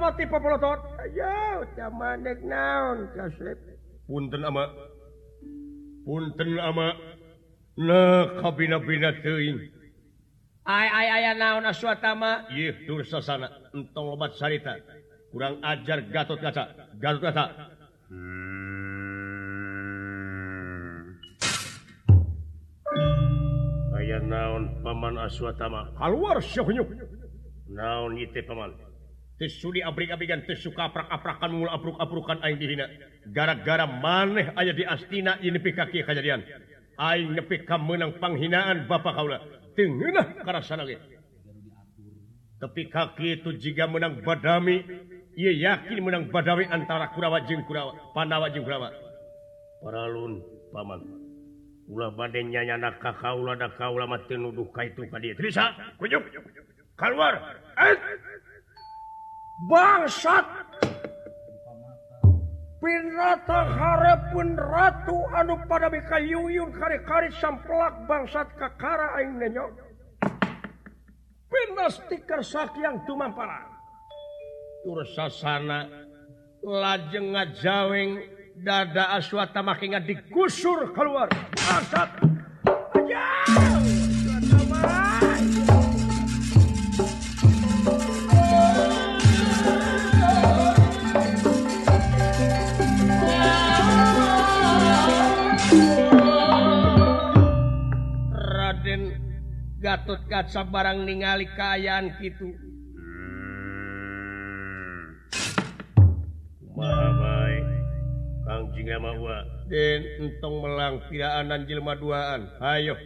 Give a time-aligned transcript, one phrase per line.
[0.00, 0.80] sama tipe pelotot
[1.12, 2.40] jauh sama nek
[3.12, 3.60] kasep
[4.08, 4.64] punten ama.
[6.08, 6.96] Punten ama.
[7.76, 9.60] Na kabina bina teuing
[10.64, 14.80] ay ay aya naon aswatama ieu dursasana entong lobat sarita.
[15.28, 16.64] Kurang ajar gatot kaca.
[16.96, 17.44] Gatot kaca.
[18.08, 18.80] Hmm.
[24.00, 26.88] Aya naon paman aswatama keluar syahnyuk
[27.68, 28.89] naon ite paman?
[29.48, 32.84] sudi abrik-abrikan suka aprak-aprakan mula apruk-aprukan aing dihina
[33.32, 36.44] gara-gara maneh aya di astina ini nepi kieu kajadian.
[37.00, 39.40] Aing nepi ka meunang panghinaan bapak kaula.
[39.72, 41.00] Teungeunah karasana ge.
[42.60, 44.84] Tapi kaki itu jika menang badami
[45.32, 48.92] ia yakin menang badami antara kurawa jeung kurawa pandawa jeung kurawa.
[49.80, 51.00] Paralun paman.
[51.88, 55.72] Ulah bade nyanyana ka kaula da kaula mah teu nuduh ka itu ka dieu bisa?
[55.96, 56.20] Kujuk
[57.00, 57.40] keluar.
[57.80, 57.96] Eh
[59.68, 60.46] bangsat.
[62.80, 69.68] Pinrata harapun Ratu anu pada Bikayuyun kari-kari samplak bangsat Kakara Aing nenyo.
[71.50, 73.68] Pindah stiker sakyang tumampara.
[73.68, 73.80] Para
[74.80, 75.84] tur sasana
[76.64, 78.24] lajeng ngajaweng
[78.64, 81.28] dada aswata makinga digusur keluar.
[81.52, 82.10] Bangsat.
[82.96, 83.79] Aja!
[99.80, 102.52] Gatot kaca barang ningali kayan gitu
[109.70, 112.50] entong melang piraanan Jelma duaan.
[112.60, 112.98] Ayo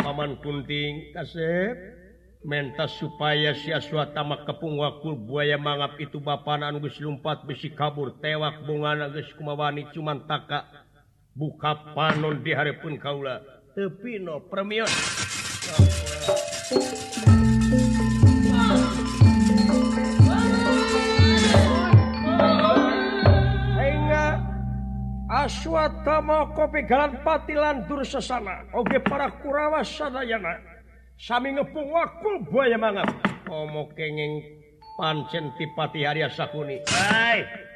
[0.00, 2.00] Paman Kunting kasep.
[2.42, 8.66] Mentas supaya siaswa tamak kepung wakul buaya mangap itu bapanan Gus lumpat besi kabur tewak
[8.66, 10.66] bunga Gus kumawani cuman taka.
[11.38, 14.88] Buka panon di hari pun kaula tepino premium
[25.42, 30.62] aswatama kopi galan patilan dur sesana oge para kurawa sadayana.
[31.18, 33.10] Sami ngepung wakul buaya mangap
[33.50, 34.42] omo kenging
[34.98, 36.82] pancen tipati hari sakuni.
[36.86, 37.71] Hai!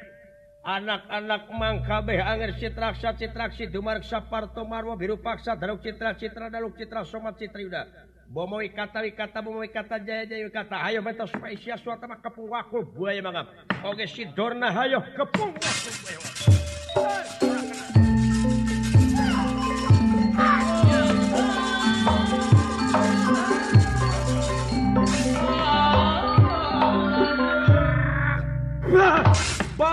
[0.67, 7.07] anak-anak mangkabeh anger citraksa citraksi dumarsa parto marwa biru paksa daruk citra citra daluk citra
[7.07, 7.81] somat citra yuda
[8.27, 12.83] bomoi kata kata bomoi kata jaya jaya kata hayo beta spesial suatu mah kepung wakul
[12.83, 13.47] buaya mangap.
[13.87, 17.46] Oge si dorna hayo kepung wakul buaya wakul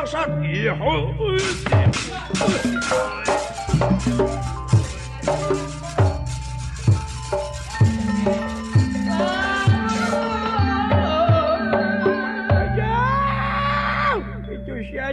[0.05, 1.15] 上以后。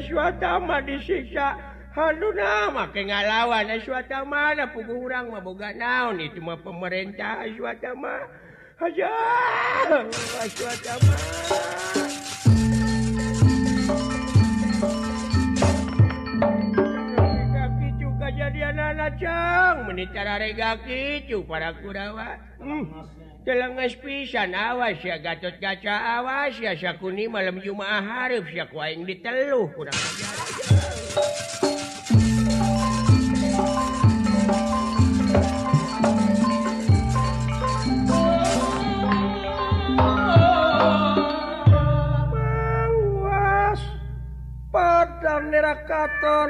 [0.01, 1.55] suatama disiksa
[1.91, 8.15] Hal nama ke ngalawan suata mana pugu urang maboga naon itu mah pemerintah suatama
[10.55, 11.15] suatama
[18.51, 18.99] kejadianang
[20.83, 22.35] itu para kudawa.
[22.59, 23.07] Hmm.
[23.47, 29.71] Telenges ngespisan awas ya gatot gaca awas ya sakuni malam Jumaah Harif ya yang diteluh
[29.73, 29.95] kurang
[44.71, 46.49] Padang nerakaton.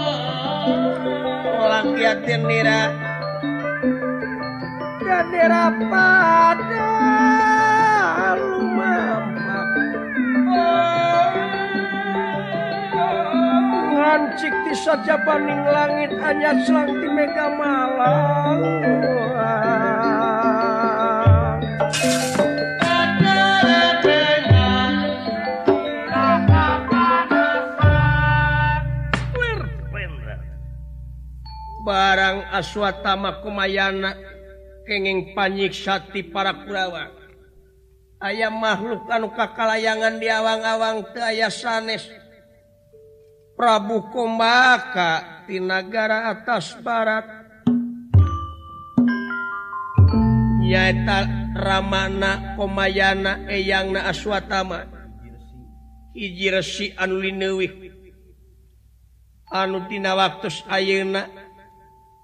[2.01, 2.91] yatim nira
[5.05, 6.89] dan nira pada
[8.41, 9.59] lumama
[13.95, 18.59] ngancik di saja paning langit hanya selang di mega malang
[31.91, 34.15] barang aswatamakumayana
[34.87, 37.11] kenging panyiksati para Kurawa.
[38.23, 42.07] Ayam makhluk anu kakalayangan di awang-awang aya sanes.
[43.59, 47.27] Prabu Komaka di negara atas barat.
[50.63, 54.87] Nyaeta Ramana Komayana Eyangna Aswatama
[56.15, 57.91] hiji resi anu linewi
[59.51, 61.27] anu tina waktu ayeuna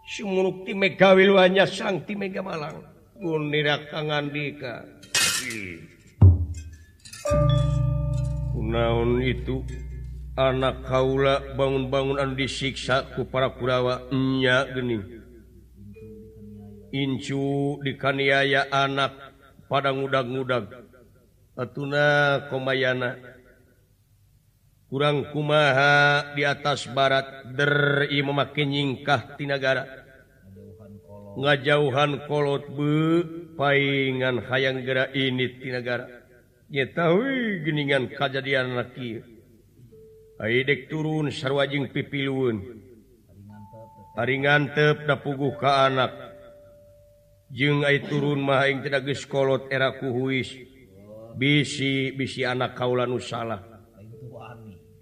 [0.08, 2.80] Sumurukti Mega Wilwanya Sang ti Mega Malang.
[3.20, 4.88] Gunira kangandika.
[8.56, 9.68] Kunaon itu
[10.40, 15.04] anak kaula bangun-bangunan disiksa ku para kurawa nya geni.
[16.96, 19.12] Incu dikaniaya anak
[19.68, 20.72] pada ngudag-ngudag.
[21.60, 23.36] Atuna komayana.
[24.88, 29.97] kurang kumaha di atas barat dari memakai nyingkah tinagara
[31.38, 33.22] ngajauhan kolot be
[33.54, 36.10] paingan hayang gera ini tinagara
[36.74, 39.38] nyetahui geningan kejadian laki
[40.38, 42.62] Aidek turun sarwajing pipiluun
[44.14, 46.14] hari ngantep da puguh ke anak.
[47.50, 50.54] Jeung ai turun mah aing tidak geus kolot era kuhuis
[51.34, 53.66] bisi bisi anak kaula nu salah.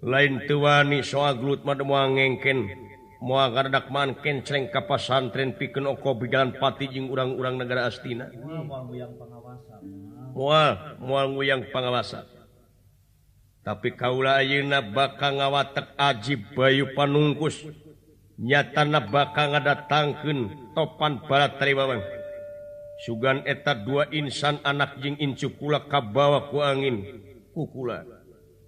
[0.00, 2.85] Lain tuani soal glut mah ngengken
[3.22, 8.28] mua gardak manken ceng kapasan tren piken oko bijalan pati jing urang-urang negara Astina.
[10.36, 12.24] Mual mual nguyang pengawasan.
[13.66, 17.66] Tapi kaula ayeuna bakal ngawatek ajib bayu panungkus.
[18.36, 22.04] Nyatana bakal ngadatangkeun topan barat taribawang
[23.00, 27.04] sugan eta dua insan anak jing incu kula kabawa ku angin.
[27.56, 28.04] Kukula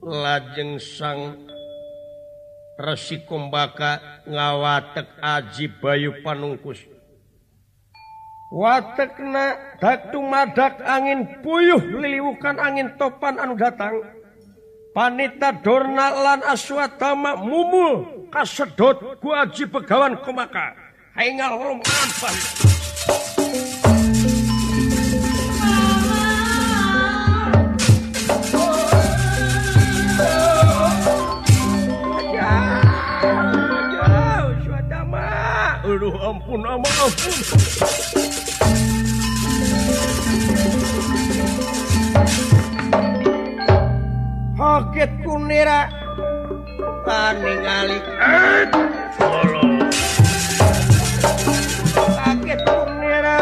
[0.00, 1.44] lajeng sang
[2.78, 6.78] resi kombaka ngawatek aji bayu panungkus.
[8.48, 14.00] Watekna datu madak angin puyuh liliwukan angin topan anu datang.
[14.96, 20.72] Panita dorna lan aswatama mumul kasedot ku aji pegawan komaka
[21.12, 21.78] haingal rom
[36.08, 37.36] Aduh, ampun, ampun, ampun.
[44.56, 45.92] Hoget kunira.
[47.04, 48.04] Paning alik.
[49.20, 49.84] Solo.
[51.92, 53.40] Hoget kunira.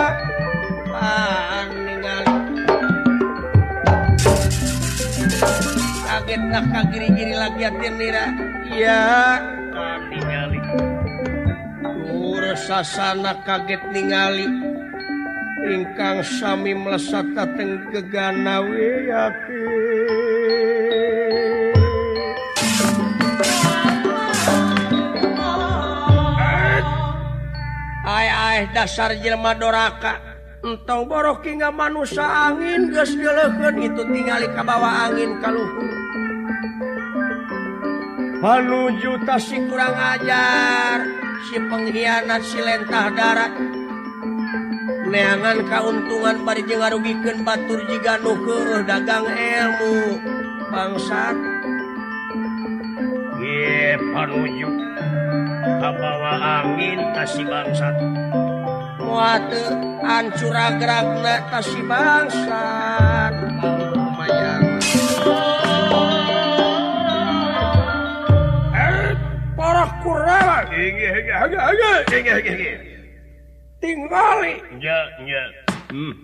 [0.91, 2.41] Paning alik.
[6.03, 8.27] Kaget nak kagiri-giri lagi atin nira.
[8.75, 9.07] Iya.
[12.57, 14.49] sasana kaget ningali.
[15.67, 20.57] Ingkang sami melesat dateng keganawi yakin.
[28.07, 30.23] Ay, ay, dasar Jelma Doraka.
[30.67, 35.87] Entong borok hingga manusia angin gesken itu ka kebawa angin kaluhur
[38.47, 38.71] Hal
[39.03, 41.26] juta sih kurang ajar.
[41.45, 43.53] si pengkhianat silentah darat.
[45.07, 50.19] Neangan keuntungan bari jeung ngarugikan Batur jika nuker dagang elmu
[50.73, 51.37] bangsat.
[53.97, 54.69] Panuju.
[55.79, 57.95] Kabawa angin kasih bangsat.
[58.99, 59.63] Muate
[60.03, 63.46] ancur gerakna kasih bangsat.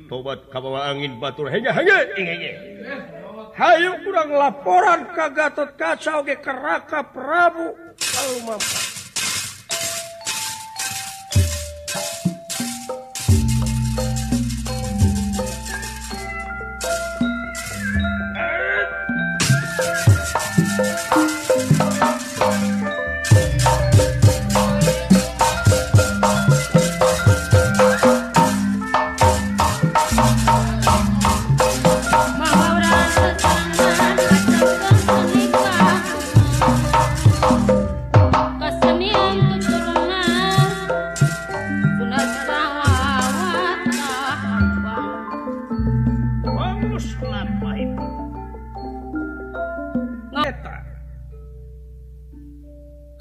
[0.08, 1.52] tobat kabawa angin Batur
[3.52, 7.76] Hayu kurang laporan ka Gatot kacau oge Keraka Prabu.
[8.00, 8.91] Kalau mampu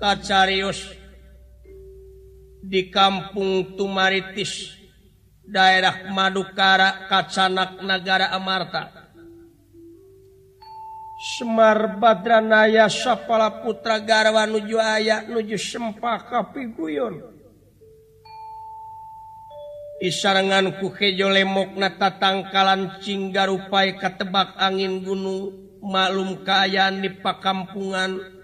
[0.01, 0.97] kacarius
[2.65, 4.73] di kampung Tumaritis
[5.45, 9.13] daerah Madukara Kacanak negara Amarta.
[11.21, 17.21] Semar Badranaya Sapala Putra Garwa nuju aya nuju Sempaka Piguyon
[20.01, 25.53] Isarangan kukejo lemok nata tangkalan cinggarupai katebak angin gunung
[25.85, 28.40] maklum keayaan di pakampungan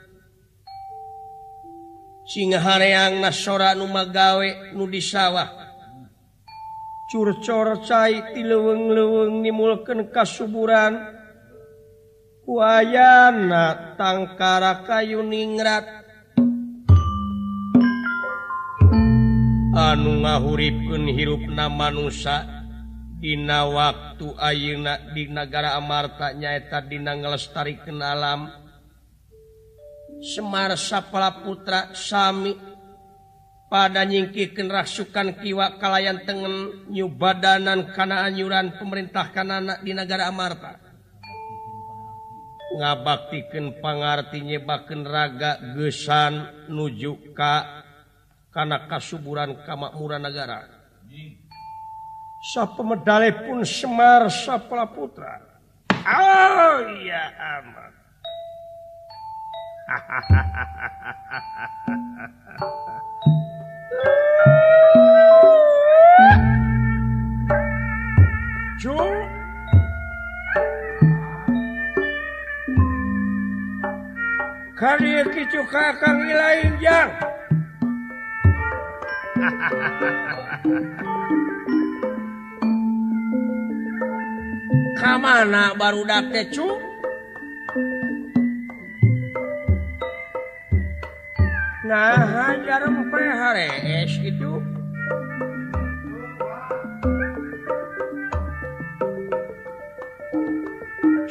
[2.28, 5.68] sing hareang nasora numagawe nu di sawah
[7.08, 11.16] curcorcai ti leweng-leweng nimulken kasuburan.
[12.48, 15.84] Wayana tangkara kayu ningrat.
[19.78, 22.44] Anu ngahuripkeun hirupna manusa
[23.20, 28.67] dina waktu ayeuna di nagara Amarta nyaeta dina ngelestarikeun alam.
[30.18, 32.50] Semar sapala Putra Sami
[33.70, 40.82] pada nyingkiken rasukan kiwa kalayan tengen nyubadanan kana anyuran pemerintah kanana di negara Amarta.
[42.78, 47.86] Ngabaktikan pangarti nyebaken raga gesan nuju ka
[48.50, 50.66] kana kasuburan kamakmuran negara.
[52.42, 55.46] Sa pemedale pun Semar Sapala Putra.
[56.08, 57.87] Oh ya amat
[59.88, 60.04] karya
[75.32, 77.12] kicuka kang lain jang
[85.00, 86.87] kamana baru dak cu
[91.88, 94.60] nah jarum PHS gitu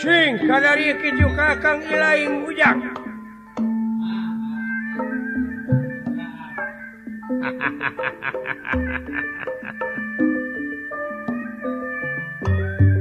[0.00, 2.80] Cing kadari kicu kakang ilaing ujang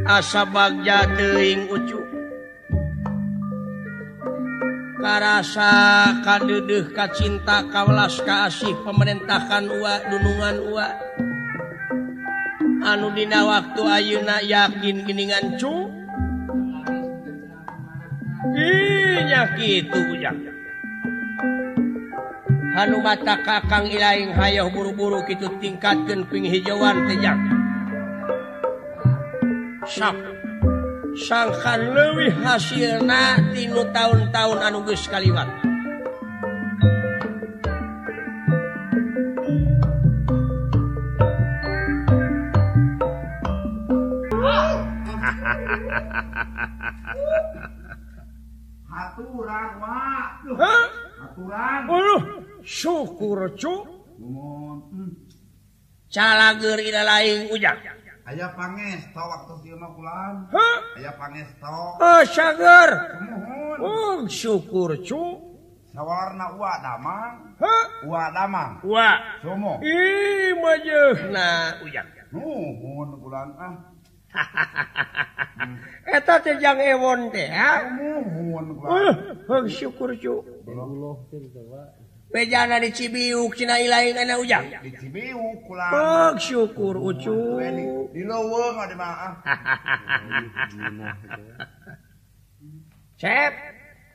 [0.03, 2.04] asa bagja teuing ucu
[5.15, 5.71] ngarasa
[6.27, 10.91] cinta kacinta kawalas asih pemerintahan ua dunungan ua
[12.83, 15.87] anu dina waktu Ayeuna yakin geningan cu?
[19.55, 19.99] Itu
[22.75, 27.39] Hanu mata kakang ilaing hayoh buru-buru kitu tingkatkan ping hijauan tejak
[29.87, 30.34] sap.
[31.15, 35.47] sangkan lewih hasilna tinu tahun-tahun anuges kaliwat
[48.95, 50.27] Aturan wak.
[51.23, 51.81] Aturan.
[51.87, 52.23] Aduh,
[52.67, 53.73] syukur cu
[54.19, 55.07] hmm.
[56.11, 57.79] Calager ila lain ujang.
[58.25, 60.49] Aya pangesto waktu dieu mah kulan.
[60.97, 62.01] Aya pangesto.
[62.01, 63.21] Ah, sagar.
[63.77, 65.53] Oh, syukur cu.
[65.93, 67.53] Sawarna ua damang.
[67.61, 67.77] Ha?
[68.01, 68.81] Ua damang.
[68.81, 69.39] Ua.
[69.45, 69.77] Sumo.
[69.85, 71.29] Ih, majeh.
[71.29, 72.09] Nah, ujang.
[72.33, 73.93] Nuhun kulan ah.
[76.17, 77.93] Eta teh jang ewon teh, ha?
[77.93, 79.45] Nuhun kulan.
[79.45, 80.41] Oh, syukur cu.
[80.65, 81.21] Belum
[82.35, 84.67] pejana di Cibiuk Cina ilain ana ujang.
[84.67, 84.99] Di ah?
[84.99, 87.63] Cibiuk kulan Pak syukur ucu
[88.11, 89.33] di lowong mah maaf
[93.15, 93.53] Cep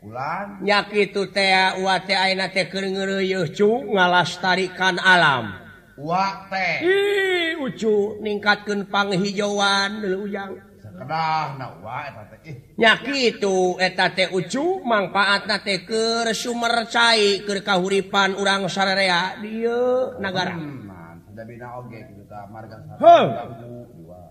[0.05, 5.57] Kulan Nyakitu teh ah, uwa teh ayeuna teh keur kerengeruyuh cu ngalastarikan alam.
[5.97, 10.57] Uwa teh Ih ucu ningkatkeun panghijauan ujang.
[10.81, 17.45] Sakedahna na uwa eta teh nya kitu eta teh ucu mangpaatna teh keur sumber cai
[17.45, 20.57] keur kahuripan urang sarerea di dieu nagara.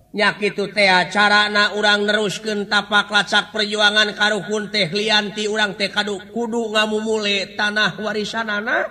[0.10, 6.74] nyakitu teh carana urang neruskeun tapak lacak perjuangan karuhun teh lianti urang teh kadu kudu
[6.74, 8.90] ngamumule tanah warisanana.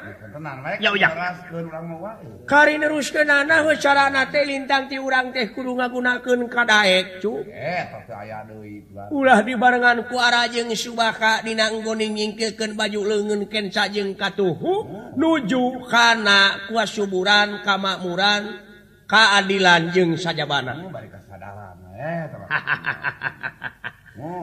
[2.46, 7.42] Kari neruskeunana anak carana teh lintang ti urang teh kudu ngagunakeun kadaek cu.
[9.10, 14.87] Ulah dibarengan ku arajeng subaka dina dinanggoning nyingkekeun baju leungeun kenca jeung katuhu
[15.18, 18.67] nuju kana kuasuburan kamakmuran.
[19.08, 20.76] keadilan jeng saja bana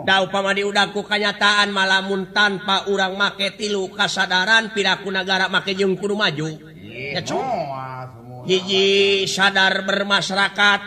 [0.07, 6.15] da upama diudaku kanyataan malamun tanpa urang make tilu kasadaran piraku negara make jeung kudu
[6.15, 6.47] maju.
[8.45, 10.81] Hiji sadar bermasyarakat.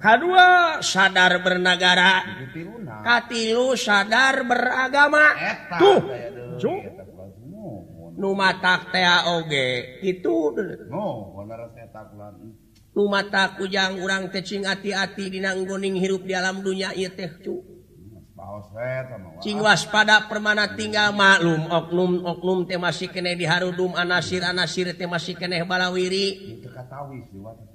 [0.00, 2.24] Kedua sadar bernegara
[3.04, 5.36] katilu sadar beragama.
[5.76, 6.00] Tuh.
[8.20, 10.00] nu matak tea oge.
[10.04, 10.52] Itu
[10.92, 11.32] no,
[12.94, 17.30] mata kujang urang tecing hati-hati dinanggoning hirup di alam dunia ia teh
[19.40, 25.08] cing waspada permana tinggal maklum oknum oknum teh masih kene di harudum anasir anasir teh
[25.08, 26.58] masih kene balawiri.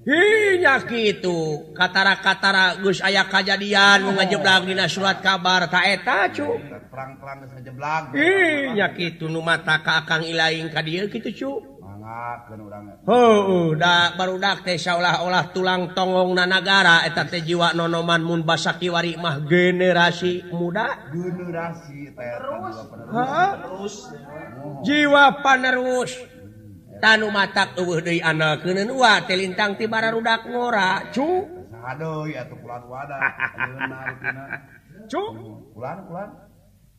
[0.05, 6.61] Hinya gitu katara katara gus aya kejadian mengajeblag dina surat kabar taeta cu
[6.93, 11.49] perang perang ngajeblag hinya gitu nu mata ka akang ilaing ka dieu gitu cu
[12.05, 12.83] akeun urang.
[13.03, 18.77] Heueuh, uh, da barudak teh saolah-olah tulang tonggongna negara eta teh jiwa nonoman mun basa
[18.77, 22.75] kiwari mah generasi muda, generasi penerus.
[22.85, 23.09] Terus.
[23.09, 23.95] Heeh, terus.
[24.85, 31.27] Jiwa panerus hmm, Tanu matak eueuh deui analkeun wae te lintang tibara rudak ngora, cu.
[31.73, 33.21] Rada deui atuh kulan wadah,
[33.57, 34.45] analkeun arékna.
[35.09, 35.23] Cu,
[35.73, 36.29] kulan kulan.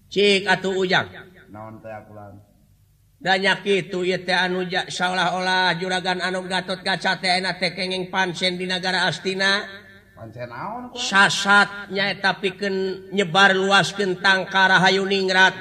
[0.07, 1.11] Cik atuh Ujang.
[1.51, 2.46] Naon teh atuh?
[3.27, 7.19] banyak itu anu seolah-olah juragan anu Gatot kaca
[7.75, 9.67] kenging pansen di negara Astina.
[10.95, 15.53] Sasatnya tapi pikeun nyebar luas tentang Karahayuningrat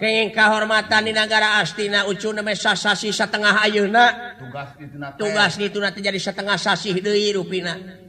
[0.00, 4.06] kenging kehormatan di negara Astina ucu sasasi setengah Ayeuna.
[5.20, 8.05] Tugas itu nanti jadi setengah sasih Dewi Ruina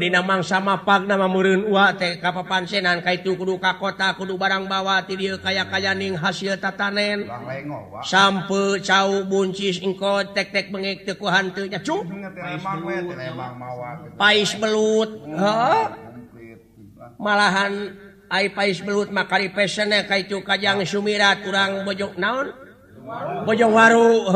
[0.00, 4.64] Dina mangsa mapak nama ua wa ka papansenan ka itu kudu ka kota kudu barang
[4.64, 7.28] bawa ti kaya kaya ning hasil tatanen.
[8.00, 12.02] Sampe cau buncis engko tek-tek mengik teku hantunya cu
[14.16, 15.10] Pais belut.
[15.36, 16.06] Huh?
[17.16, 17.94] malahan
[18.28, 22.65] ai pais belut makari pesene ka itu kajang sumirat urang bojok naon?
[23.46, 24.26] bojong waru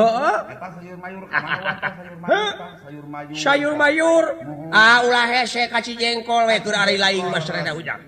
[3.35, 4.24] sayur mayur
[4.70, 8.00] ah ulah hese kaci jengkol we keur ari laing mas rada ujang.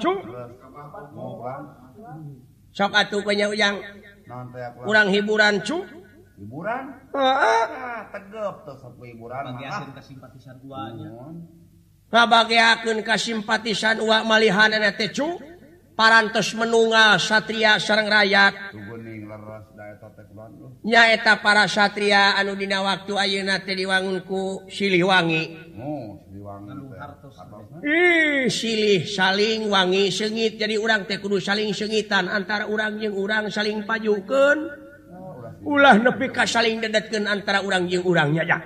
[0.00, 0.18] Cung
[2.72, 3.76] sok atuh nya ujang.
[4.84, 5.84] Kurang hiburan cu.
[6.38, 6.84] hiburan?
[7.16, 7.64] Heeh.
[8.12, 11.12] Tegep tos hiburan bagian ka simpatisan uanya
[12.08, 15.28] ngabagiakeun ka simpatisan uak malihan eta teh cu.
[15.98, 18.54] parantos menunggal satria sareng rakyat.
[20.88, 25.76] nyaeta para Satria anu dina waktu Ayeuna diwangunku Siliwangi.
[25.76, 26.16] Oh,
[27.84, 30.56] eh, silih saling wangi sengit.
[30.56, 34.88] Jadi urang Tekudu saling sengitan antara urang yang urang saling pajukan
[35.68, 38.62] ulah nepi ka saling dedetkeun antara urang yang urangnya ja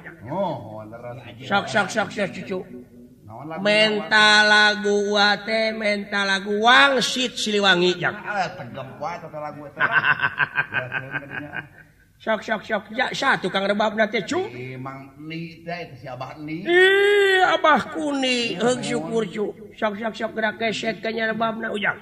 [3.59, 8.13] mental lagu wate mental lagu wangsit Siliwangi ja
[12.23, 12.83] sok sok sok.
[12.95, 14.47] Ya sa tukang rebab nanti cu.
[14.55, 19.47] Emang ni teh si abah ni Ih, abah kuni heug syukur cu.
[19.75, 21.99] Sok sok sok gerak keset kanya rebabna ujang.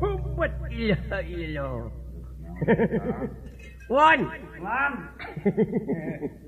[0.00, 1.84] Humpet ilah ilah.
[3.92, 4.20] Wan.
[4.56, 4.92] Wan.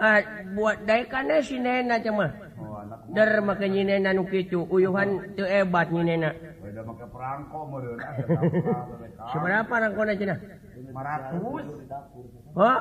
[0.00, 0.24] Uh,
[0.56, 3.04] buat daikannya si nena cuma oh, anak.
[3.12, 6.32] der maka nyinena nu kitu, uyuhan teu hebat nyinena
[6.80, 8.00] udah make perangko meureun
[9.36, 10.38] seberapa rangkona cenah?
[10.88, 11.36] 500
[12.56, 12.80] oh?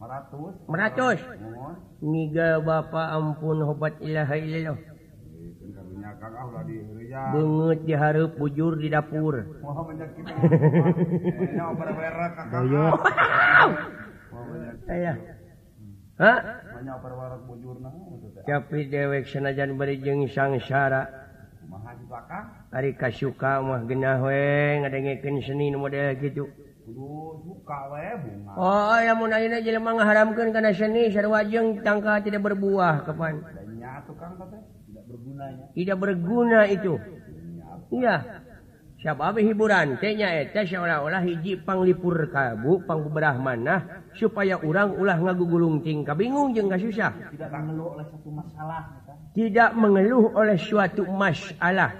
[0.00, 4.78] 500 500 niga bapa ampun hobat ilaha illallah.
[7.14, 9.44] Banget diharap bujur di dapur.
[12.52, 12.96] Doyok.
[14.34, 14.50] Oh,
[18.46, 21.10] tapi dewek senajan berijeng sangsara
[22.70, 26.46] hari kas suka mah genah we ngadengekeun seni model gitu
[28.60, 33.40] Oh ya mau nanya aja lemah ngaharamkan karena seni sarua wajeng tangka tidak berbuah kapan?
[35.72, 37.00] Tidak berguna itu.
[37.88, 38.43] Iya.
[39.04, 46.64] siapa hiburan tehnyanya hijipangpur kabu pangguberah manah supaya urang ulah ngagugulung gulungting ka bingung je
[46.64, 51.90] susah tidak mengeluh oleh satu masalah tidak mengeluh oleh suatu masalah.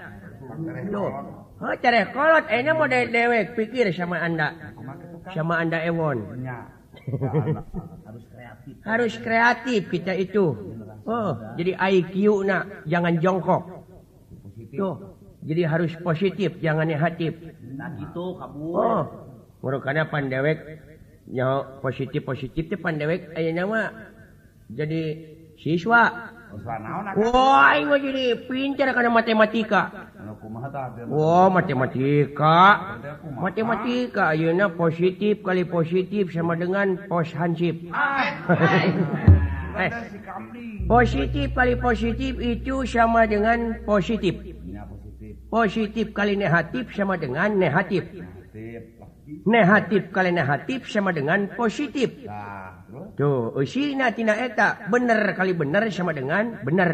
[2.15, 4.55] Kolot enak mau dewek pikir sama anda.
[5.35, 6.47] Sama anda ewon.
[8.87, 9.91] Harus kreatif.
[9.91, 10.55] Kita itu.
[11.05, 13.83] Oh jadi IQ nak jangan jongkok.
[14.71, 15.14] Tuh.
[15.45, 17.37] Jadi harus positif jangan negatif.
[17.77, 18.73] Nah gitu kabur.
[18.75, 19.03] Oh
[19.65, 20.61] merupakan pan dewek
[21.25, 23.89] nya positif positif teh pan dewek aya nama
[24.69, 25.25] jadi
[25.57, 26.33] siswa.
[26.55, 30.13] Wah mah jadi pintar karena matematika.
[30.21, 31.03] Anu kumaha tah teh?
[31.09, 32.61] Wah matematika.
[33.25, 37.75] Matematika ayeuna positif kali positif sama dengan pos hansip.
[39.75, 39.91] Eh.
[40.87, 44.54] positif kali positif itu sama dengan positif
[45.55, 48.03] positif kali negatif sama dengan negatif.
[49.47, 52.11] Negatif kali negatif sama dengan positif.
[53.15, 56.91] Tuh eta bener kali bener sama dengan bener.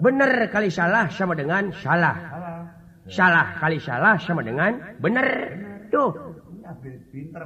[0.00, 2.16] Bener kali salah sama dengan salah.
[3.12, 5.28] Salah kali salah sama dengan bener.
[5.92, 6.16] Tuh.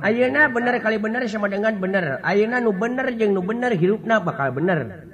[0.03, 2.23] Ayeuna bener kali bener sama dengan bener.
[2.23, 5.11] Ayeuna nu bener jeung nu bener hirupna bakal bener.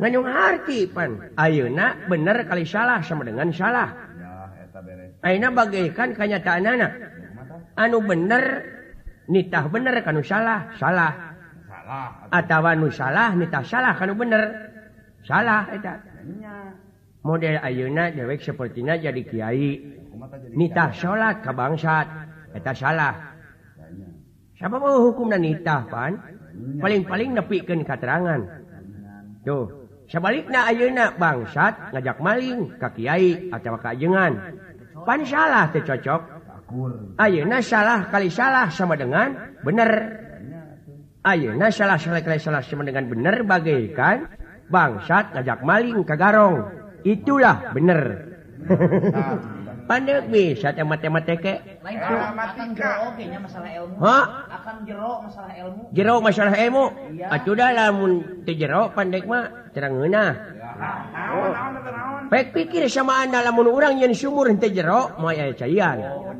[0.00, 1.30] nganyung arti pan.
[1.38, 3.94] Ayeuna bener kali salah sama dengan salah.
[5.20, 6.92] Aina bagaikan kenyataan anak
[7.76, 8.64] anu bener
[9.28, 11.12] nitah bener kanu salah salah.
[12.30, 14.42] Atawa nu salah nitah salah kanu bener.
[15.20, 16.00] Salah eta.
[17.20, 19.70] Model Ayeuna dewek sepertinya jadi kiai.
[20.56, 22.08] Nitah salat ka bangsat.
[22.56, 23.36] Eta salah.
[24.56, 26.39] Siapa mau hukum dan nitah pan?
[26.80, 28.40] paling-paling nepiken katerangan.
[29.44, 34.32] Tuh sebaliknya ayeuna bangsat ngajak maling ka Kyai atau kajengan
[35.04, 36.40] pan salah teh cocok.
[37.18, 39.90] Ayeuna salah kali salah sama dengan bener.
[41.26, 44.30] Ayeuna salah salah kali salah sama dengan bener bagaikan
[44.70, 46.70] bangsat ngajak maling ka garong.
[47.02, 48.30] Itulah bener.
[49.90, 53.94] pandai bisa teh matematika Lain soal akan jero oge nya masalah ilmu.
[53.98, 54.24] Hah?
[54.54, 55.82] Akan jero masalah ilmu.
[55.90, 57.26] jero masalah ilmu Iya.
[57.34, 58.12] atuh dah lamun
[58.46, 60.30] teu jero pandek mah terang ngeunah
[60.78, 65.34] naon naon eta naon Baik pikir sama anda lamun urang yang sumur henteu jero moal
[65.34, 65.98] aya caian.
[65.98, 66.30] Oh,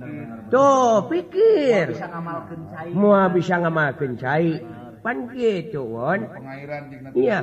[0.51, 1.95] Tuh, pikir.
[1.95, 2.91] Bisa ngamalkeun cai.
[2.95, 4.63] Moal bisa ngamalkeun cai.
[5.03, 6.27] Pan kitu Won.
[6.31, 7.39] pengairan jeung Iya.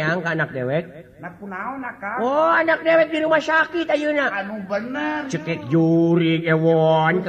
[0.00, 0.84] ang anak dewek?
[2.20, 4.26] Oh anak dewek di rumah sakit Auna
[4.64, 5.20] bener?
[5.28, 7.20] Cekek juri ewon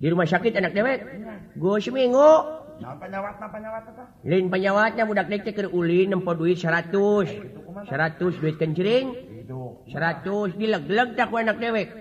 [0.00, 0.98] di rumah sakit anak dewek?
[1.60, 2.32] Gue seminggu.
[4.24, 9.12] Lin penyawatnya budak dek ke ulin nempo duit 100 100 duit kencering
[9.92, 11.92] 100 dileg-leg tak anak dewek.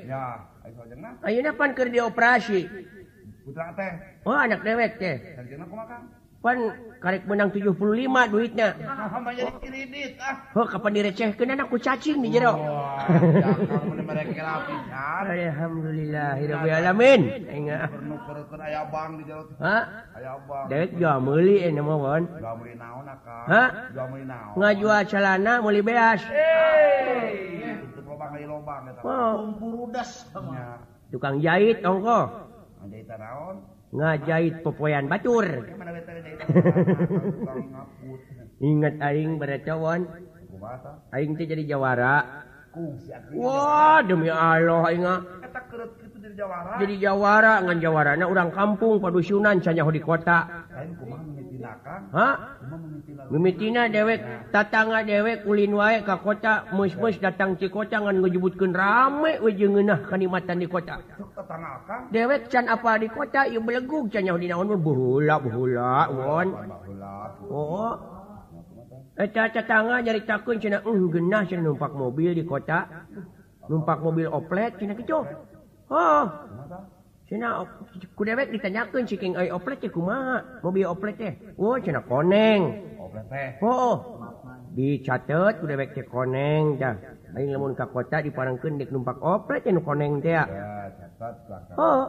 [1.28, 2.72] Ayo pan kerja operasi
[3.50, 3.92] putra teh
[4.24, 5.16] Oh anak dewek teh.
[5.36, 6.04] sajengna kumaha kang
[6.40, 6.56] Pan
[7.04, 7.76] karek menang 75
[8.32, 8.72] duitnya.
[8.80, 12.56] ah jadi kredit ah Oh kapan direcehkeun anak ku cacing di jero.
[12.56, 14.32] wah ya kamu nih mereka
[15.36, 17.22] Alhamdulillahirabbil alamin.
[17.44, 17.92] Ingat.
[17.92, 19.78] perlu kerekeun aya bang di jero Ha?
[20.16, 22.24] aya bang Dewek jual meuli eh nama won.
[22.24, 26.22] jual meuli naon akang ha jual meuli naon Ngajual celana meuli beas.
[27.84, 30.80] untuk lobang kali lobang eta Oh, Pemburudas sama.
[31.12, 32.48] tukang jahit ongko.
[33.90, 35.46] ngajahit pepoyan Batur.
[38.60, 40.02] ingat aing bercawon
[41.16, 42.46] aing teh jadi Jawara.
[43.34, 46.78] Wah demi Allah ingat ah.
[46.78, 47.66] jadi Jawara.
[47.66, 50.40] Ngan Jawarana orang kampung padusunan canya di kota
[52.10, 52.30] Ha
[53.30, 59.78] mimitina dewek tatanga dewek kulin wae ka kota musmus datang cikocangan ngejebutkan rame we jeung
[59.78, 60.98] ngeunah kanimatan di kota.
[62.10, 63.46] Dewek can apa di kota?
[63.46, 66.48] Ieu belegug can nyaho dina on buhula buhula won.
[67.54, 67.94] Oh.
[69.20, 73.08] Eta tatanga nyaritakeun cenah euh, uh geunah cenah numpak mobil di kota.
[73.70, 75.22] Numpak mobil oplet cenah kitu
[75.94, 76.26] oh.
[77.30, 77.62] Cina,
[78.18, 80.66] ku dewek ditanyakeun ciking euy oplet teh kumaha?
[80.66, 81.34] Mobil oplet teh.
[81.62, 82.89] Oh, cina koneng.
[83.60, 83.96] Oh, oh,
[84.78, 86.96] dicatet ku dewek teh koneng dah
[87.34, 90.38] lain lemun ka kota diparangkeun dek numpak oprek nu koneng teh
[91.78, 92.06] oh.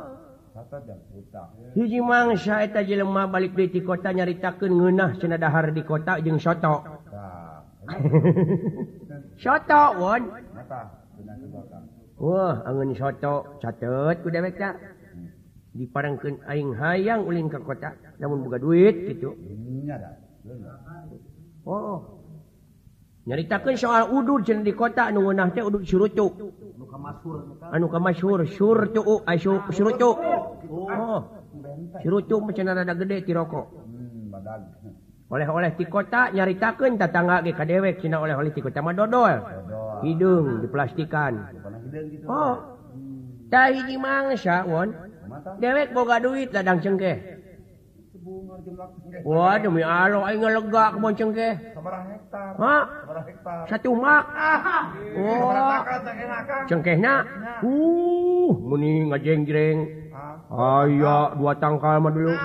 [1.78, 6.42] Hiji mangsa eta jelema balik deui ti kota nyaritakeun ngeunah cenah dahar di kota jeung
[6.42, 6.84] soto.
[9.42, 10.22] Soto won.
[12.20, 13.56] Wah, angin soto.
[13.62, 14.74] Catet ku dewek teh.
[15.70, 19.38] Diparangkeun aing hayang ulin ka kota, namun buka duit gitu.
[19.86, 20.02] Nya
[21.68, 22.00] Oh, oh.
[23.28, 25.52] nyaritakan soal udud je di kota nu anu
[27.86, 28.48] kamusyhur uh,
[29.04, 29.20] oh,
[32.80, 33.66] ada gede ti tirokok
[35.30, 39.38] oleh-oleh di kota nyaritakan ka dewek Cina oleh-oleh di kota Madodol
[40.02, 41.38] hidung diplastikan.
[42.26, 42.56] Oh.
[43.50, 44.94] Tai di mangsa won.
[45.58, 47.39] Dewek boga duit ladang cengkeh.
[49.26, 52.50] Wah demi Allah aing lega kebon cengkeh Sabaraha hektar?
[52.56, 52.76] ha?
[52.86, 53.62] Sabaraha hektar?
[53.66, 54.76] satu mak Sabaraha
[55.20, 55.80] Wah
[56.70, 57.14] cengkehna
[57.66, 59.78] uh muni ngajeng-jreng.
[60.50, 60.82] Ah.
[60.86, 62.34] aya dua tangkal mah dulu.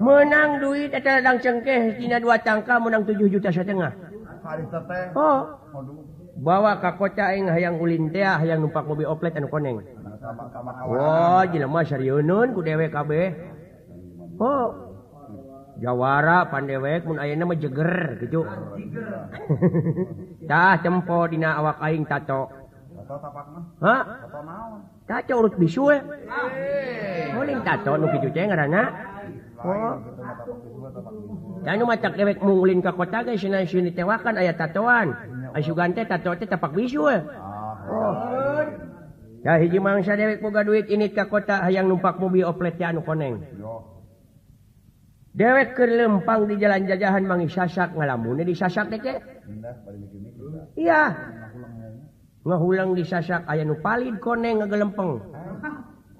[0.00, 3.92] Menang duit eta ladang cengkeh tina dua tangkal menang 7 juta setengah.
[5.14, 5.40] Oh.
[6.40, 9.84] Bawa ka kota aing hayang ulin teh hayang numpak mobil oplet anu koneng
[10.86, 13.12] Oh Masyun ku DWKB
[14.38, 14.68] oh.
[15.80, 18.44] Jawara pandewek mun aya nama jeger gitu
[20.44, 22.52] Tah tempo dina awak aing tato.
[25.08, 26.00] Tato urut bisu eh
[27.32, 28.82] muling oh, tato nu kitu teh ngaranna.
[29.64, 29.94] Oh.
[31.64, 33.64] Jangan macak dewek mungulin ka kota ge sinan
[33.96, 35.16] tewakan aya tatoan.
[35.56, 37.24] Asyugan teh tato teh tapak bisu ah
[37.90, 38.14] Oh.
[39.40, 43.00] Ya hiji mangsa dewek boga duit ini ka kota hayang numpak mobil oplet ya anu
[43.00, 43.40] koneng.
[45.32, 49.16] Dewek ke lempang di jalan jajahan mangi sasak ngalamun di sasak deke.
[50.76, 51.16] Iya.
[52.44, 55.24] Ngahulang di sasak aya nu palid koneng ngegelempeng.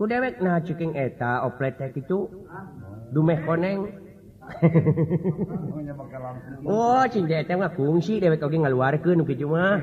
[0.01, 2.25] Ku dewek nah ceking eta oplet teh kitu.
[3.13, 4.01] Dumeh koneng.
[6.65, 9.77] oh, cing teh mah kungsi dewek oge ngaluarkeun kitu mah.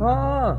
[0.00, 0.50] Oh.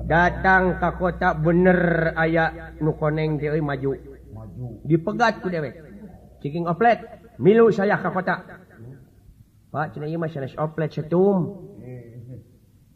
[0.00, 3.94] Datang ke kota bener aya nu koneng teh maju.
[3.94, 4.10] Maju.
[4.84, 5.74] dipegat ku dewek
[6.40, 6.98] ciking oplet
[7.40, 8.36] milu saya ke kota
[9.70, 11.68] pak cina ieu mah sanes oplet setum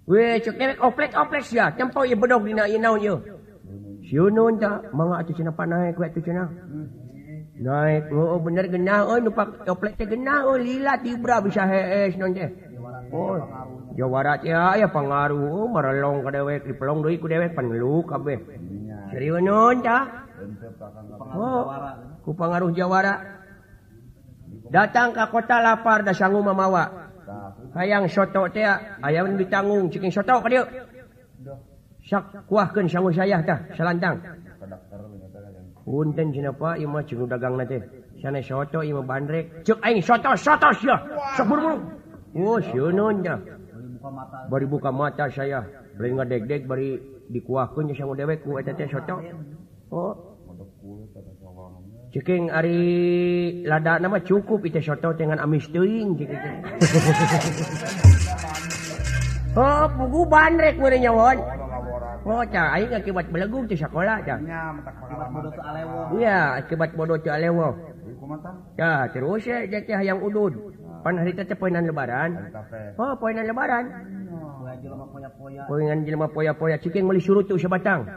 [0.05, 3.17] Weh, cek dewek oplet oplet ya, tempo ieu bedog dina ieu naon ieu.
[4.05, 6.45] Siunun ta, mangga atuh cenah panae ku atuh cenah.
[7.57, 12.37] Naik, oh bener genah, oh numpak oplet teh genah, oh lila tibra bisa hees non
[12.37, 12.53] teh.
[13.13, 13.37] Oh,
[13.95, 18.39] aya ya pengaruh merelong ke dewek dipelong deui ku dewek pengeluk kabeh.
[19.13, 20.29] Serius non ta?
[21.35, 21.69] Oh,
[22.25, 23.15] ku pengaruh Jawara.
[24.73, 27.13] Datang ke kota lapar da sanggup mamawa.
[27.75, 28.67] Hayang soto teh
[29.03, 30.65] ayam ditanggung ciking soto ka dieu.
[32.05, 34.21] Sak kuahkeun sangu sayah tah salantang.
[35.85, 37.79] Punten cenapa ieu mah dagang nanti.
[38.19, 39.63] Sana soto ieu bandrek.
[39.63, 40.97] Ceuk aing soto soto sia.
[41.37, 42.04] Sok buru-buru.
[42.35, 42.59] Oh,
[44.51, 45.63] baru buka mata saya.
[45.95, 46.99] Bari dek-dek bari
[47.31, 48.43] dikuahkunya sama dewek.
[48.45, 49.21] Cocok
[49.95, 50.35] oh.
[52.15, 52.79] Ceking Ari
[53.67, 56.15] lada nama cukup itu soto dengan amis tuing
[59.59, 61.43] oh buku bandrek merenya won
[62.25, 64.25] Oh, aing akibat belegung di sekolah
[66.17, 67.95] Iya akibat bodoh Calewo
[68.75, 70.53] ya terus ya jajah yang udun
[71.05, 72.31] pan hari teh poinan lebaran
[72.97, 73.85] oh poinan lebaran
[75.69, 78.09] poinan jelema poya-poya cikin meuli surutu sebatang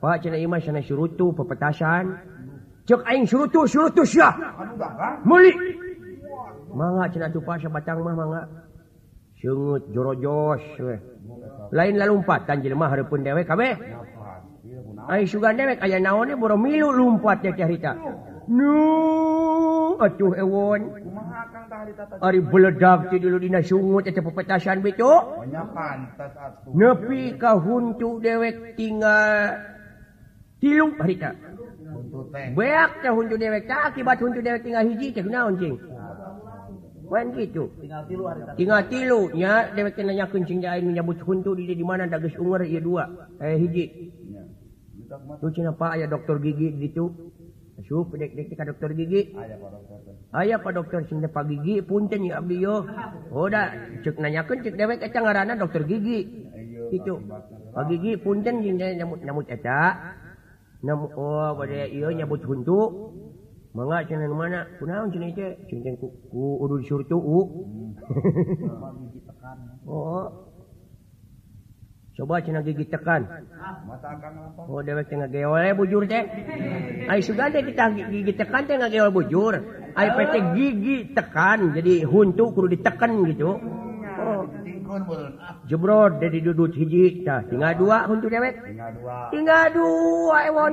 [0.00, 2.16] pak cenah imah cenah surutu pepetasan
[2.88, 4.32] cek aing surutu surutu sia
[5.22, 5.52] meuli
[6.72, 8.42] mangga cenah tupa sebatang mah mangga
[9.38, 11.00] seungeut jorojos weh
[11.74, 13.74] lain lumpatan jelema Harpun dewek kabeh.
[15.28, 17.92] Sugan dewek aya naonnya e, boro milu lumpat ya cerita
[18.48, 20.80] nu acuh ewon.
[22.20, 25.44] Ari beledak ti dulu dina sungut eta pepetasan beco.
[26.72, 29.58] Nepi ka huntu dewek tinggal
[30.60, 31.32] tilu harita.
[32.56, 35.76] Beak teh huntu dewek tak akibat huntu dewek tinggal hiji teh naon cing?
[37.36, 37.64] gitu
[38.56, 43.04] tinggal tilunya cing kuncing menyambut huntu di di mana dagus umur ya dua
[43.40, 44.12] eh hiji
[45.40, 47.34] tuh Pak ya dokter gigi gitu
[47.74, 49.34] Asup dek dek ka dokter gigi.
[50.30, 52.86] Ayah pak dokter sing oh, pak gigi punten ya abdi yo.
[53.50, 53.62] da
[54.00, 56.48] cek nanyakeun cek dewek eta ngaranna dokter gigi.
[56.94, 57.18] Itu.
[57.74, 60.14] Pak gigi punten jeung nyamut nyamut eta.
[60.86, 63.10] Namu oh bade ieu nyambut huntu.
[63.74, 67.18] mangga cina mana kunaon cenah ieu cenah ku, ku udah disuruh tuh
[69.90, 70.30] oh.
[72.14, 73.26] Coba cenah gigi tekan.
[74.70, 76.22] Oh dewek cina geole bujur teh.
[77.10, 79.58] Ai sugan teh kita gigi tekan teh nggak bujur.
[79.98, 83.58] Ai pete gigi tekan jadi huntu kudu ditekan gitu.
[84.14, 84.46] Oh.
[85.66, 89.34] jebrot jadi dudut hiji tah tinggal dua huntu dewek tinggal dua.
[89.34, 90.72] Tinggal dua eh, ewon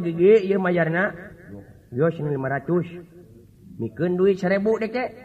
[0.00, 0.44] gigi
[2.28, 2.86] lima ratus.
[3.80, 5.24] Mikeun duit seribu deke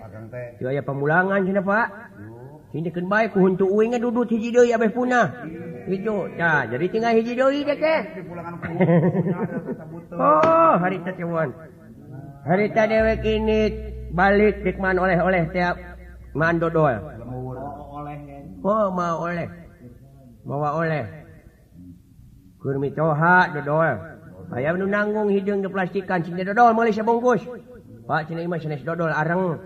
[0.59, 1.87] biaya pemulangan sini pak.
[2.71, 5.27] Sini kan baik huntu uingnya duduk hiji doi abis punah.
[5.87, 7.95] Hijau ya jadi tinggal hiji doi deke
[10.19, 11.55] oh hari tetewan
[12.43, 13.59] hari dewek ini
[14.11, 15.79] balik dikman oleh-oleh tiap
[16.35, 16.91] mandodol
[18.67, 19.47] oh mau oleh.
[20.47, 21.26] Bawa oleh.
[22.57, 24.17] Kurmi toha dodol.
[24.47, 27.45] Aya nu nanggung hidung di plastikan cina dodol mulai saya bungkus.
[28.09, 29.61] Pak cina imah cina dodol arang.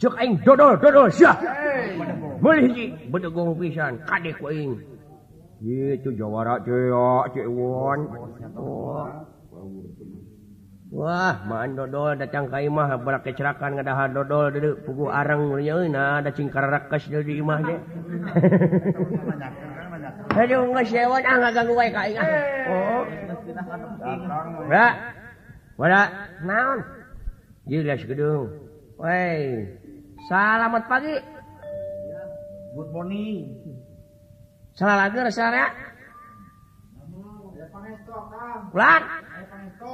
[0.00, 1.36] Cuk aing dodol dodol syah.
[2.40, 4.80] Mulai hiji bedegong pisan kadek ku aing.
[5.60, 8.00] itu jawara cek cek won.
[8.56, 9.04] Oh.
[10.90, 16.32] Wah, maan dodol datang ka imah berak kecerakan ngadah dodol deuk pugu arang nya ada
[16.32, 17.78] cingkar rakas di imah deh.
[20.30, 22.22] Aduh, nggak ah ngaganggu wae ka kain.
[22.70, 23.02] Oh,
[24.70, 24.94] berak,
[25.74, 26.02] Wala.
[26.46, 26.78] naon?
[27.66, 28.46] Jelas gedung.
[28.94, 29.66] Woi,
[30.30, 31.18] selamat pagi.
[32.78, 33.58] Good morning.
[34.78, 35.74] Salah lagi resara.
[38.70, 39.02] Ulan.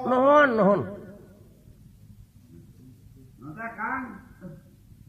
[0.04, 0.80] Nuhun, nuhun.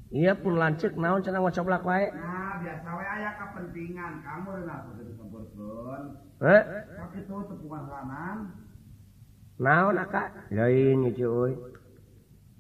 [0.07, 2.07] Iya pun lancik naon cenah ngocoblak wae.
[2.15, 2.46] Nah.
[2.61, 4.13] biasa aya kepentingan.
[4.21, 4.49] Kamu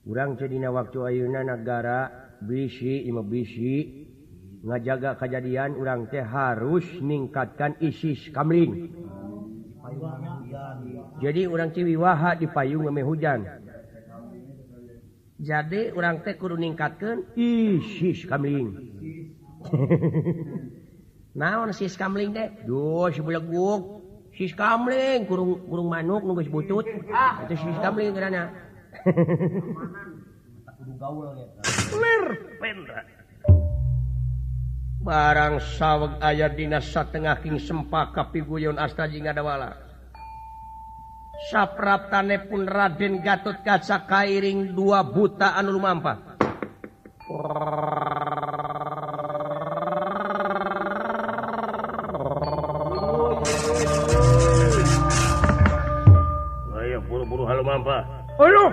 [0.07, 1.99] kurang Cedina waktu ayeuna negara
[2.39, 4.07] bisi Ima bisi
[4.63, 8.89] ngajaga kejadian urang teh harus ningkatkan ISIS kamling.
[11.21, 13.45] Jadi orang Ciwiwaha di payung ngeme hujan.
[15.37, 18.73] Jadi orang teh kudu ningkatkeun ISIS kamling.
[21.39, 22.47] naon sis kamling teh?
[22.65, 24.03] duh si buleguk.
[24.37, 26.45] Sis kamling kurung kurung manuk nunggu ah.
[26.45, 26.85] si butut.
[27.47, 28.53] Itu sis kamling kerana
[31.97, 32.25] Lir
[32.57, 33.01] pendra
[35.07, 39.71] barang saweg ayat dina satengah king sempak kapiguyon astaji ngadawala.
[41.47, 46.35] Sapraptane pun Raden Gatot Kaca kairing dua buta anu lumampah.
[57.37, 57.97] Ayo buru-buru halo mampa.
[58.41, 58.65] Ayo,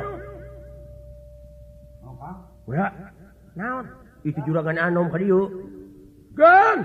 [2.00, 2.30] Apa?
[2.72, 2.86] ya,
[3.60, 3.84] naon?
[4.24, 5.68] Itu juragan anom ka dieu.
[6.32, 6.80] Gan.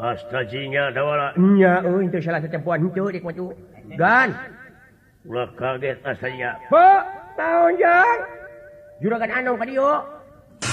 [0.00, 1.36] Astajinya dawala.
[1.36, 3.52] Nya, euy, itu salah setempuan henteu dik maju.
[4.00, 4.32] Gan.
[5.28, 6.56] Ulah kaget asalnya.
[6.72, 7.04] Pak,
[7.36, 8.18] naon jang?
[9.04, 9.92] Juragan anom ka dieu.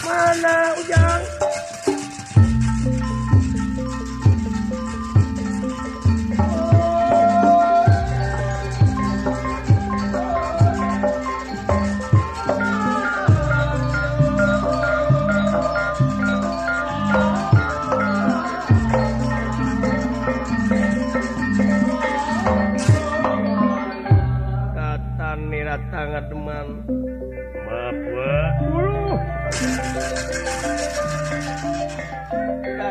[0.07, 1.21] Mana ujang?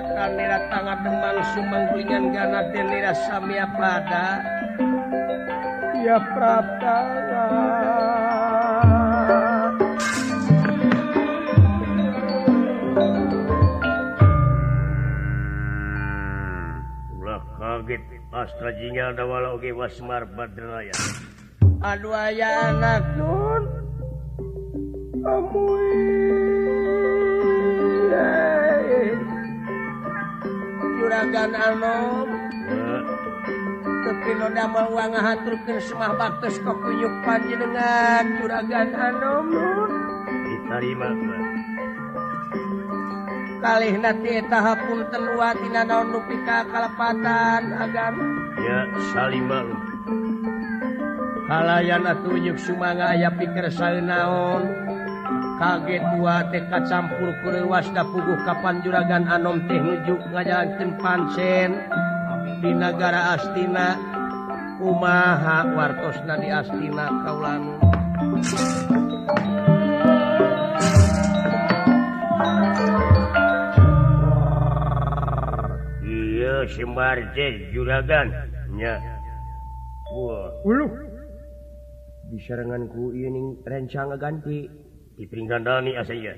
[0.04, 4.44] nera tangan demang Sumangglingan gana denera samia pada.
[6.04, 7.48] Ya pratala
[17.16, 20.92] ulah kaget astra jingal dawala oge wasmar badraya.
[21.80, 23.02] Aduh ayah anak.
[23.16, 23.62] Nun
[25.24, 26.46] amuin.
[31.06, 32.26] juragan Anom
[32.66, 33.02] eh.
[34.02, 39.46] tepindamel uangahan turken semah baktes kokuyuk panjenengan juragan Anom
[40.50, 41.14] ditarima
[43.62, 48.11] kalih nanti tahap pun tenua tina naon nu pika kalepatan agar
[48.66, 49.62] ya salima
[51.46, 54.95] halayan atuh nyuk sumanga aya pikir saenaon naon?
[55.57, 61.70] kaget dua tekad campur kuwasda puguh Kapan juragan Anom teh nuju ngajalankan pansen
[62.61, 63.96] di negara Astina
[64.80, 67.62] Umaha wartos Nadi Astina Kaulan?
[76.04, 77.16] Iya sembar
[77.72, 78.94] juragannya
[82.26, 84.86] diseranganku ini rencang ganti.
[85.16, 86.36] dipinggandani asanya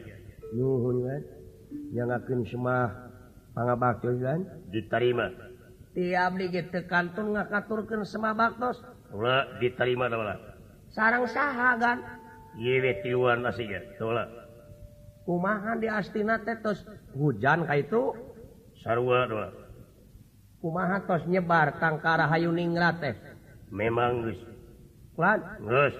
[0.54, 1.04] nuhun
[1.92, 3.10] yang akan semah
[3.52, 5.28] pangabaktos kan diterima
[5.92, 8.78] tiap digit kantung ngakaturkan semah baktos
[9.12, 10.36] ulah diterima tula.
[10.92, 11.98] Sarang saha gan.
[12.58, 13.78] Yewe tiluan asija.
[14.00, 14.26] tolak
[15.28, 18.16] Kumahan di astina tetos hujan ka itu.
[18.80, 19.50] Sarua tula.
[20.58, 23.14] kumaha tos nyebar tangkara hayu ningrat teh.
[23.70, 24.40] Memang gus.
[25.14, 25.94] geus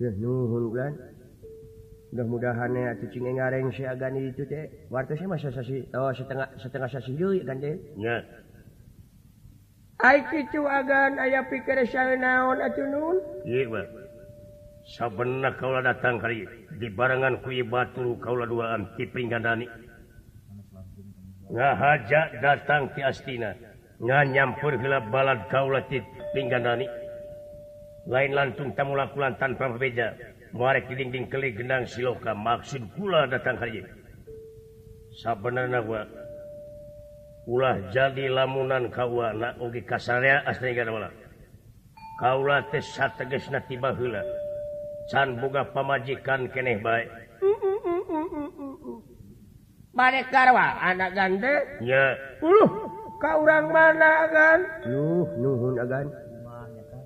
[0.00, 0.14] Gus.
[0.18, 0.92] Nuhun kan
[2.12, 6.88] mudah-mudahan eh, kucing ngareng si agan itu teh warta sih masa sasi oh setengah setengah
[6.92, 7.80] sasi dulu kan teh?
[7.96, 8.20] Ya.
[10.04, 13.16] Aik itu agan ayah pikir saya naon atuh nun?
[13.48, 13.86] Iya mah
[14.92, 16.44] sabenerna kaulah datang kali
[16.76, 19.70] di barangan kui batu kaulah duaan ti pringgandani
[21.48, 23.54] ngahaja datang ti astina
[24.02, 26.02] nganyampur gila balad kaulah ti
[26.34, 26.90] pringgandani
[28.10, 33.80] lain lantung tamu lakulan tanpa beda dindingang siloka maksud pula datang kali
[35.20, 36.04] sabenerna gua
[37.48, 40.76] ulah jadi lamunan kawana Oge kasarya asli
[42.22, 44.22] Kaula teges natibala
[45.10, 47.10] Can boga pamajikan keneh baik.
[49.92, 51.54] Balik karwa anak ganda.
[51.82, 52.14] Ya.
[52.38, 52.70] Uluh,
[53.18, 54.58] kau orang mana kan
[55.36, 56.06] nuhun agan.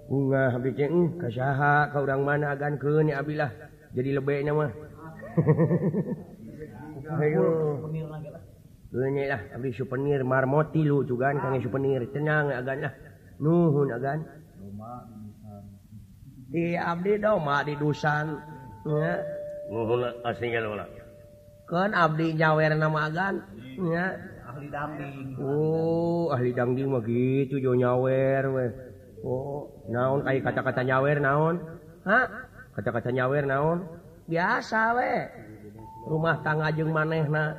[0.07, 0.75] bunga habis
[1.19, 3.51] kesaha kau orang mana akan ke abilah
[3.97, 4.71] jadi lebihnya mah.
[8.97, 9.41] Lah.
[9.53, 12.95] Habis souvenir marmoti lu juga kan suvenir tenang agan lah.
[13.43, 14.25] Nuhun agan.
[16.49, 18.41] Di abdi doma di dusan.
[18.87, 19.21] Ya.
[19.69, 20.89] nuhun asing lah.
[21.67, 23.35] kan abdi nyawer nama agan.
[23.77, 24.17] Ya.
[24.47, 28.71] Ahli dangding oh ahli dangding mah gitu jo nyawer weh
[29.27, 30.23] Oh naon?
[30.23, 31.59] Kayak kata-kata nyawer naon?
[32.79, 33.83] Kata-kata nyawer naon?
[34.31, 35.27] Biasa we.
[36.07, 37.51] Rumah tangga jeng maneh na.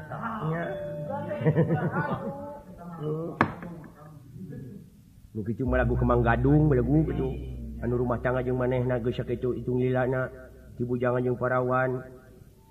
[5.59, 7.35] Cuma lagu kemang gadung lagu gitu.
[7.83, 9.03] Anu rumah tangga jeng maneh na.
[9.03, 10.31] Itu itu lilana
[10.79, 11.99] ti jangan jeng parawan.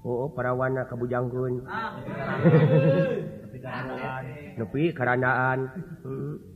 [0.07, 1.67] Oh, oh parawana kabujangkun
[4.57, 5.67] nepi karanaan.
[6.07, 6.56] Hmm.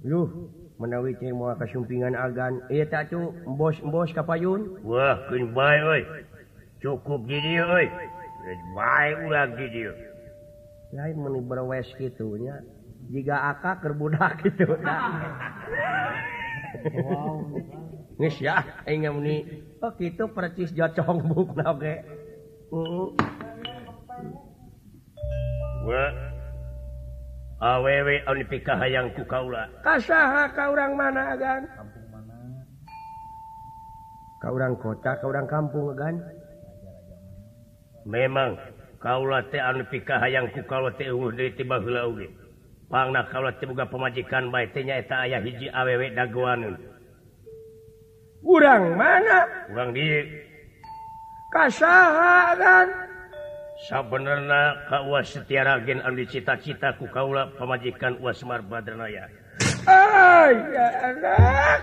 [0.00, 0.28] Duh
[0.80, 2.64] menawi mau kesumpingan agan.
[3.44, 6.08] Bos-bos kapayun Wah goodbye,
[6.80, 7.68] cukup jadi
[10.90, 12.66] lain meni berwes gitunya
[13.14, 14.74] jika aka kerbudak gitu
[18.42, 18.64] ya.
[19.12, 19.24] Mun
[19.96, 21.94] kitu oh, percis jocong buk oke.
[27.60, 31.62] awewe anu pikahayang ku kaula kasaha ka urang mana agan?
[34.40, 36.16] Ka urang kota ka urang kampung agan.
[38.08, 38.56] Memang
[39.00, 42.28] kaula teh anu pikahayang ku kaula teh eueuh deui ti baheula oge.
[42.88, 47.00] Pangna kaula teh hayangku bae teh nya eta aya hiji awewe dagoaneun
[48.44, 49.68] urang mana?
[49.72, 50.04] Urang di
[51.52, 53.09] kasaha agan.
[53.88, 59.24] sabenerna ka uas setiara gen anu dicita-cita ku kaula pamajikan uas mar badranaya.
[59.88, 61.80] Ay ya anak.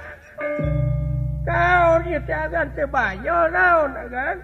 [1.47, 4.37] Kaon ieu teh agan teh banyol naon agan?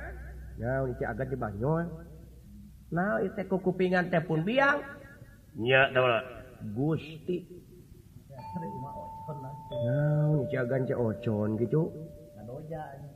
[0.58, 1.86] Naon ieu teh agan teh banyol?
[2.90, 4.82] Naon ieu teh kupingan teh pun biang?
[5.60, 6.26] Nya da
[6.74, 7.46] gusti.
[9.70, 11.92] Naon ieu teh agan teh ocon kitu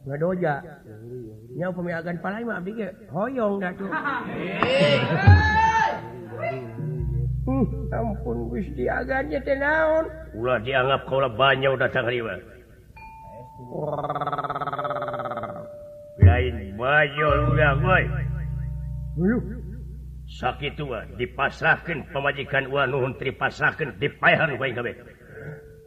[0.08, 0.62] ngadojak
[1.58, 3.60] nya pemiagan palai mah abdi ge hoyong
[7.48, 10.06] uh, ampun teu naon.
[10.36, 12.36] ulah dianggap kaula banyak datang riwa
[16.24, 18.04] lain bayol ulah boy
[20.28, 24.94] Sakitu tua dipasrahkeun pamajikan uang nuhun dipasrahkan dipayahan bae kabeh.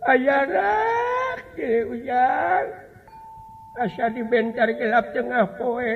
[0.09, 2.90] Ayah rak ujang.
[3.79, 5.93] asa dibentar gelap tengah poe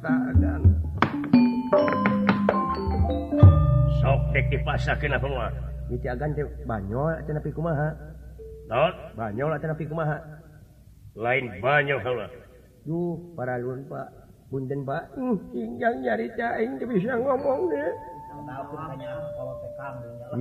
[4.00, 5.52] sokdek dipasakin apa mah
[5.92, 7.90] agan teh banyol atuh pi kumaha?
[8.72, 8.94] Naon?
[9.18, 10.18] Banyol atuh pi kumaha?
[11.20, 12.28] Lain banyol heula.
[12.88, 14.08] Duh, para lun Pak.
[14.50, 15.14] Punten Pak,
[15.54, 17.92] kinjang nyari caing teu bisa ngomong deh.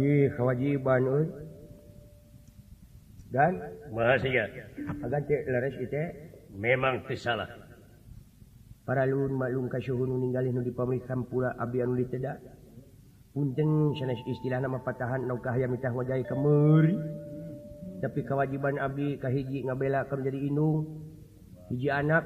[0.01, 1.48] Ih, kewajiban euy.
[3.29, 3.61] dan
[3.93, 4.49] bahasanya
[6.57, 7.49] memang salah
[8.89, 12.41] para luhur malum kasyuhun ninggalin nu dipamikan pula abdi anu ditedak
[13.37, 16.97] punten sanes istilah nama patahan nu kahaya mitah wajahe kemeri
[17.99, 21.03] tapi kewajiban abdi kahiji ngabela ka jadi indung.
[21.69, 22.25] Hiji anak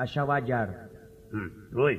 [0.00, 0.90] asa wajar.
[1.32, 1.48] Hmm.
[1.72, 1.96] woi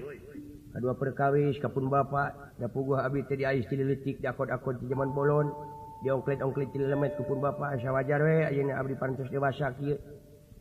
[0.73, 2.57] kedua perkawis kapun bapak.
[2.57, 5.47] Dapuguh abdi teh di ais di akod-akod di zaman bolon.
[6.04, 8.43] diongklitongklitpun Bapakya wajar we.
[8.43, 9.97] Ayeuna Abdi pantos dewasa kieu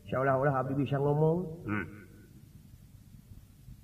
[0.07, 1.39] seolah-olah Abdi bisa ngomong.
[1.67, 1.87] Hmm.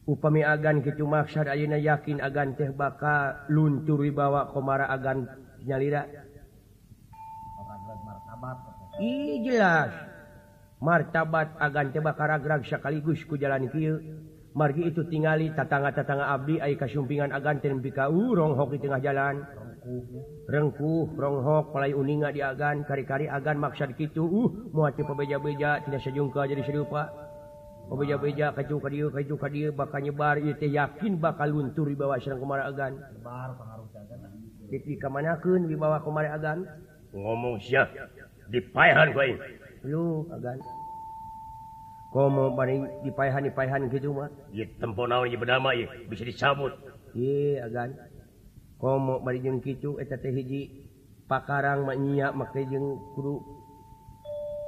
[0.09, 5.29] upami agan kecumaksad Ayeuna yakin agan teh baka luntur wibawa komara agan
[5.61, 6.09] nyalira.
[8.97, 9.93] Ih jelas.
[10.81, 14.01] Martabat agan teh bakal ragrag sekaligus ku jalan kieu.
[14.49, 19.45] Margi itu tinggali tatangga-tatangga Abdi ai kasumpingan agan teh bika urong uh, hoki tengah jalan.
[20.49, 26.63] rengkuh ronghok mulai uninga diagan kari-kari agan maksad gitu uh muati pebeja-beja tidak sejungka jadi
[26.65, 27.09] serupa
[27.89, 32.21] pebeja-beja kaju ka dieu kaju ka dieu bakal nyebar ieu teh yakin bakal luntur dibawa
[32.21, 32.93] sareng kumara agan.
[34.69, 36.61] Jadi kemana kun wibawa kumara agan?
[37.09, 37.89] Ngomong siap
[38.53, 39.33] dipayahan gue
[39.89, 40.61] lu agan.
[42.13, 44.29] Komo bari dipayahan dipayahan gitu mah.
[44.53, 46.73] Ieu tempo naon ieu bernama ieu bisa dicabut
[47.17, 47.97] iya agan.
[48.79, 50.87] komo barijeng kicu eta teh hiji
[51.27, 53.43] pakarang mah nya make jeung kudu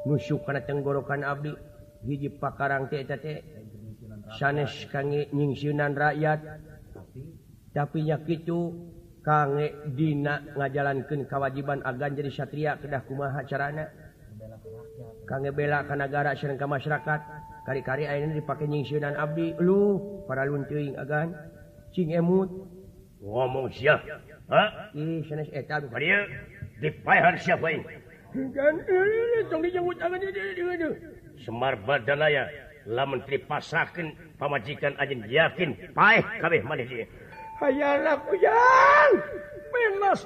[0.06, 1.56] nusuk kana tenggorokan abdi.
[2.04, 3.40] Hiji pakarang teh eta teh
[4.36, 6.40] sanes kange nyingsiunan rakyat.
[7.72, 8.92] Tapi nya kicu
[9.24, 13.88] kange dina ngajalankeun kawajiban agan jadi satria kedah kumaha carana?
[15.24, 17.22] Kange bela ka nagara sareng ka masyarakat.
[17.62, 19.56] Kari-kari ayeuna dipake nyingsiunan abdi.
[19.64, 21.32] Lu para lunteuing agan.
[21.96, 22.81] Cing emut.
[23.22, 24.02] ngomong siap
[31.42, 32.44] Semar badanaya
[32.88, 33.38] la menteri
[34.40, 37.06] pamajikan ajin yakin paeh kabeh maneh ieu.
[37.62, 39.14] Hayana kuyang
[39.70, 40.26] menas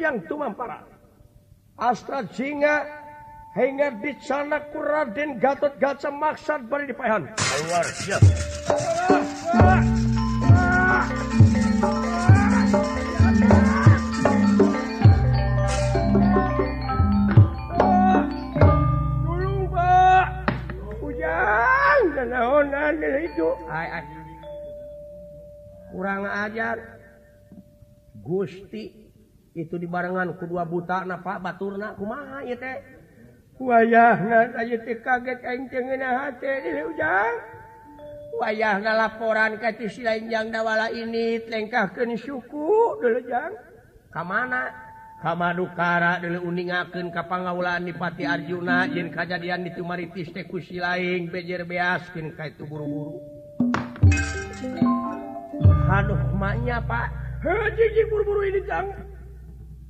[0.00, 0.80] yang tumampara.
[1.76, 2.88] Astra jinga
[3.52, 7.28] hingga di sana ku Raden Gatot Gaca maksad bari dipaehan.
[7.36, 8.22] Keluar siap.
[25.92, 26.76] Kurang ajar.
[28.26, 28.90] Gusti
[29.56, 32.76] itu dibarengan kedua buta na Pak baturna kumaha ieu teh?
[33.56, 37.34] Wayahna aya teh kaget aing teh ngeunah hate di ujang.
[38.36, 43.56] Wayahna laporan ka ti lain jang dawala ini lengkahkeun suku dulu jang.
[44.12, 44.85] Ka mana?
[45.26, 52.46] kamadukara dulu uningaken kapangaulaan dipati Arjuna yen kajadian di tumaritis tekusi lain bejer beaskin ka
[52.46, 53.18] itu buru-buru.
[55.90, 57.10] Aduh maknya pak.
[57.74, 58.86] Jiji buru-buru ini jang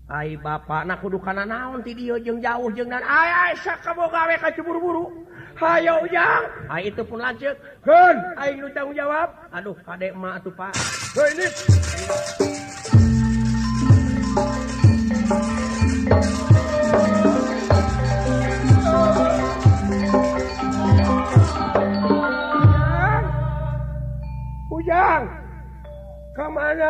[0.08, 4.32] Ay bapak nak kudu kana naon ti dieu jeung jauh jeung dan ay ay sakaboga
[4.32, 5.12] we ka buru-buru.
[5.60, 7.60] Hayo ujang ay itu pun lanceuk.
[7.84, 9.36] Heun aing nu tanggung jawab.
[9.52, 10.72] Aduh kadek mah atuh pak.
[11.12, 11.46] Heuh ini.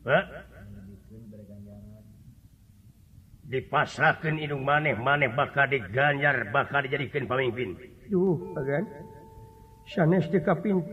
[0.00, 0.24] Eh?
[3.50, 7.74] dipasahkan hidung maneh maneh bakal diganjar bakal dijadikan pemimpin.
[8.06, 8.38] Duh,
[9.90, 10.30] sanes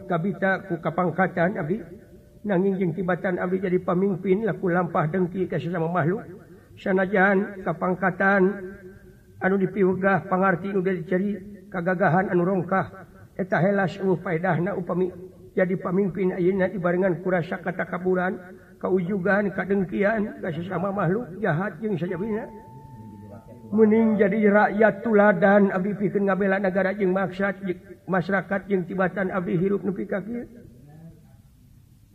[0.09, 1.77] kabita ku kapangkatan Abi.
[2.41, 6.25] Nanging jeung tibatan Abi jadi pemimpin laku lampah dengki ka sesama makhluk.
[6.81, 8.73] Sanajan kapangkatan
[9.37, 11.37] anu dipiwegah pangarti nu dicari
[11.69, 12.89] kagagahan anu rongkah
[13.37, 15.13] eta helas uh faedahna upami
[15.53, 18.33] jadi pemimpin ayeuna dibarengan kurasa kata kaburan.
[18.77, 22.45] kaujugan kadengkian ka sama makhluk jahat yang sajabina.
[23.67, 27.59] Mening jadi rakyat tuladan Abdi pikir ngabela negara yang maksad
[28.07, 30.47] masyarakat yang tibatan Abdi hirup nepi kafir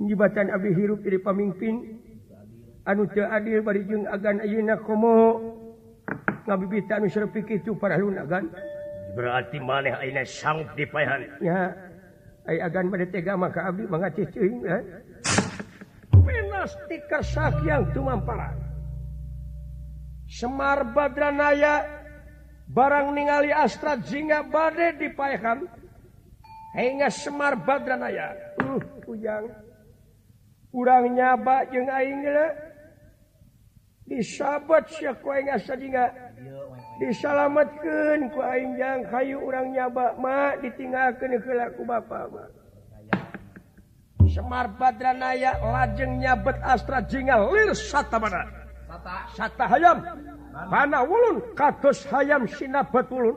[0.01, 2.01] jibatan Abdi hirup jadi pemimpin
[2.89, 5.39] anu teu adil bari jeung agan ayeuna komo.
[6.43, 8.51] Ngabibita anu sareup kitu para agan.
[9.13, 11.71] Berarti maneh ayeuna sanggup dipaehan ya
[12.49, 15.02] ai agan bade tega maka abdi mangacih ceuing ya eh.
[16.67, 17.23] stiker
[17.67, 18.63] yang tumamparan
[20.33, 21.85] Semar Badranaya
[22.73, 25.69] barang ningali Astra Jingga bade dipayakan
[26.73, 28.33] hingga Semar Badranaya.
[28.65, 29.53] Uh kuyang
[30.73, 32.25] urang nyaba jeung aing
[34.09, 36.09] disabet sia ku aing asa Jingga
[36.97, 42.62] disalametkeun ku aing jang kayu urang nyaba ma ditinggalkeun heula ku bapa mah
[44.33, 48.49] Semar Badranaya lajeng nyabet Astra Jingal lir sata mana?
[49.37, 50.01] Sata hayam.
[50.73, 53.37] Mana wulun kados hayam sinabet wulun.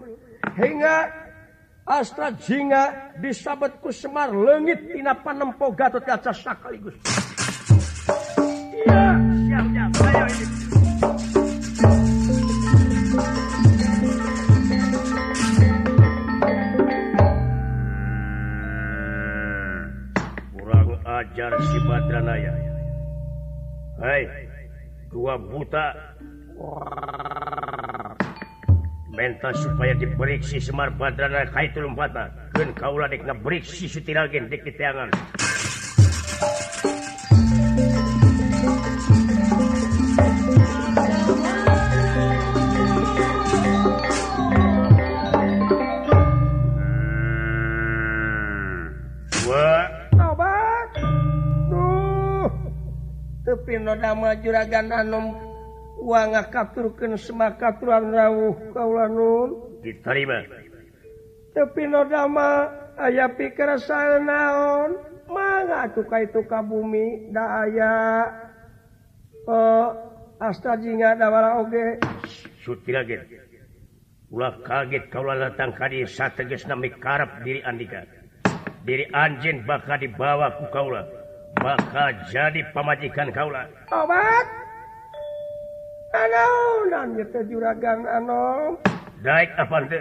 [0.56, 1.12] Hingga
[1.84, 6.96] Astra Jinga disabetku Semar lengit tina panempo Gatot Kaca sakaligus.
[8.88, 9.91] Iya, siap-siap.
[10.00, 10.64] Ayo ini.
[21.16, 22.53] ajar sifatranaya
[23.95, 24.28] Hai
[25.07, 25.95] dua buta.
[29.16, 35.07] Menta supaya diperiksi Semar Badranaya Kaitulmpata dan kaulah dek beriksi sutiragen dek diteangan
[54.06, 55.34] nama juragan Anom
[55.97, 60.45] uang kapturken semak tuan rawuh kalanun diterima
[61.56, 62.68] tapi nodama
[62.99, 64.99] aya pikir saya naon?
[65.32, 67.95] Mangga tuka itu kabumi da aya.
[69.47, 69.88] Oh
[70.43, 72.03] astajinga da wala oge.
[72.60, 72.91] Suti
[74.36, 78.03] ulah kaget kaulah datang kadi sateges nami karep diri andika.
[78.84, 81.08] Diri anjing bakal dibawa ku kaulah.
[81.60, 84.47] bakal jadi pemajikan kaulah obat
[86.16, 86.47] Ano
[87.12, 88.72] nyete juragan ano
[89.20, 89.99] Daik apa teu?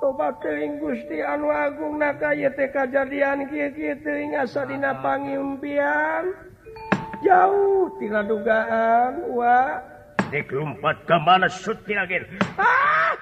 [0.00, 4.32] Tobat teuing Gusti anu agung naka ieu teh kajadian kieu-kieu teuing
[4.68, 5.00] dina ah.
[5.04, 6.24] pangimpian
[7.20, 9.80] jauh tina dugaan wa
[10.30, 12.22] Dik lumpat ke mana sutiragen.
[12.54, 13.18] Ah!